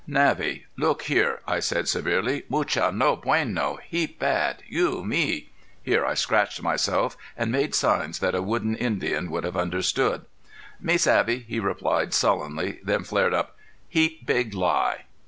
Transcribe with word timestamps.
"Navvy, 0.07 0.65
look 0.77 1.03
here," 1.03 1.41
I 1.45 1.59
said 1.59 1.87
severely, 1.87 2.41
"mucha 2.49 2.91
no 2.91 3.15
bueno! 3.17 3.77
heap 3.87 4.17
bad! 4.17 4.63
You 4.67 5.03
me!" 5.03 5.51
here 5.83 6.03
I 6.07 6.15
scratched 6.15 6.63
myself 6.63 7.15
and 7.37 7.51
made 7.51 7.75
signs 7.75 8.17
that 8.17 8.33
a 8.33 8.41
wooden 8.41 8.75
Indian 8.75 9.29
would 9.29 9.43
have 9.43 9.55
understood. 9.55 10.25
"Me 10.79 10.97
savvy," 10.97 11.45
he 11.47 11.59
replied, 11.59 12.15
sullenly, 12.15 12.79
then 12.83 13.03
flared 13.03 13.35
up. 13.35 13.55
"Heap 13.89 14.25
big 14.25 14.55
lie." 14.55 15.03